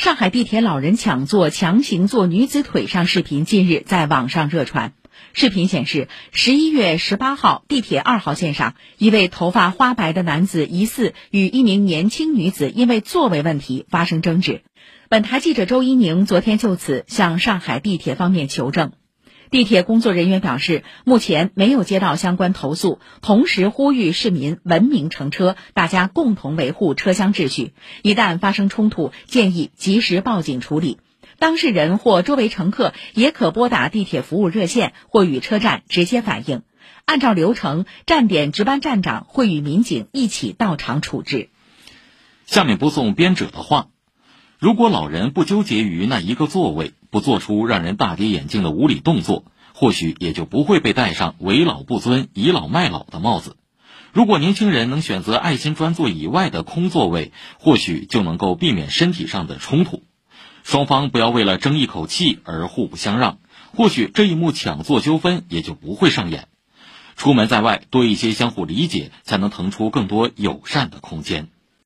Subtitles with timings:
[0.00, 4.94] 上海地铁老人抢座、强行坐女子腿上视频近日在网上热传。
[5.34, 14.62] 视频显示，十一月十八号，地铁二号线上，一位头发花白的男子疑似与一名年轻女子因为座位问题发生争执。
[15.10, 18.92] 本台记者周一宁昨天就此向上海地铁方面求证。
[19.50, 27.74] 地铁工作人员表示，目前没有接到相关投诉，同时呼吁市民文明乘车，大家共同维护车厢秩序。
[28.02, 30.98] 一旦发生冲突，建议及时报警处理。
[31.40, 36.62] 当事人或周围乘客也可拨打地铁服务热线或与车站直接反映。
[37.04, 41.48] 按照流程，站点值班站长会与民警一起到场处置。
[42.46, 43.88] 下面播送编者的话：
[44.60, 46.92] 如果老人不纠结于那一个座位。
[47.12, 53.56] 不做出让人大跌眼镜的无理动作，或许也就不会被戴上为老不尊、倚老卖老的帽子。
[54.12, 60.04] 如果年轻人能选择爱心专座以外的空座位，或许就能够避免身体上的冲突。
[60.62, 63.38] 双方不要为了争一口气而互不相让，
[63.74, 66.46] 或许这一幕抢座纠纷也就不会上演。
[67.16, 71.48] 出门在外，多一些相互理解，才能腾出更多友善的空间。